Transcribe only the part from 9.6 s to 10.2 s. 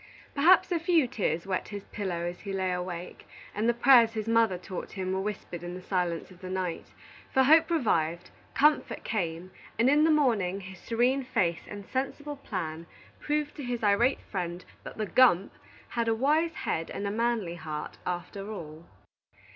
and in the